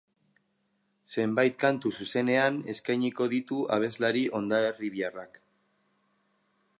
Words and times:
Zenbait 1.15 1.59
kantu 1.63 1.91
zuzenean 1.99 2.57
eskainiko 2.73 3.29
ditu 3.35 3.61
abeslari 3.77 4.23
hondarribiarrak. 4.39 5.41